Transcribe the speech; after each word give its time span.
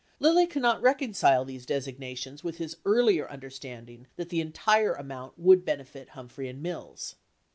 Lilly 0.19 0.47
cannot 0.47 0.81
reconcile 0.81 1.45
these 1.45 1.63
designations 1.63 2.43
with 2.43 2.57
his 2.57 2.75
earlier 2.85 3.29
understanding 3.29 4.07
that, 4.15 4.29
the 4.29 4.41
entire 4.41 4.93
amount 4.95 5.37
would 5.37 5.63
benefit 5.63 6.09
Humphrey 6.09 6.49
and 6.49 6.59
Mills. 6.63 7.13